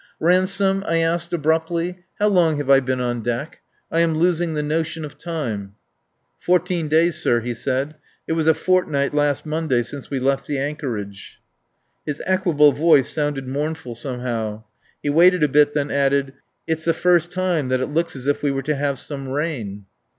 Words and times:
"Ransome," 0.19 0.83
I 0.87 0.97
asked 0.97 1.31
abruptly, 1.31 2.05
"how 2.17 2.29
long 2.29 2.57
have 2.57 2.71
I 2.71 2.79
been 2.79 2.99
on 2.99 3.21
deck? 3.21 3.59
I 3.91 3.99
am 3.99 4.17
losing 4.17 4.55
the 4.55 4.63
notion 4.63 5.05
of 5.05 5.15
time." 5.15 5.75
"Twelve 6.43 6.65
days, 6.89 7.21
sir," 7.21 7.41
he 7.41 7.53
said, 7.53 7.89
"and 8.27 8.35
it's 8.35 8.47
just 8.47 8.49
a 8.49 8.59
fortnight 8.63 9.11
since 9.13 10.09
we 10.09 10.17
left 10.19 10.47
the 10.47 10.57
anchorage." 10.57 11.37
His 12.03 12.19
equable 12.25 12.71
voice 12.71 13.13
sounded 13.13 13.47
mournful 13.47 13.93
somehow. 13.93 14.63
He 15.03 15.11
waited 15.11 15.43
a 15.43 15.47
bit, 15.47 15.75
then 15.75 15.91
added: 15.91 16.33
"It's 16.65 16.85
the 16.85 16.95
first 16.95 17.31
time 17.31 17.67
that 17.69 17.79
it 17.81 17.91
looks 17.91 18.15
as 18.15 18.25
if 18.25 18.41
we 18.41 18.49
were 18.49 18.63
to 18.63 18.75
have 18.75 18.97
some 18.97 19.29
rain." 19.29 19.85